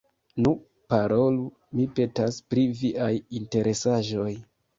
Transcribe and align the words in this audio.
Nu, 0.43 0.51
parolu, 0.93 1.43
mi 1.81 1.85
petas, 1.99 2.41
pri 2.55 2.65
viaj 2.81 3.11
interesaĵoj. 3.43 4.29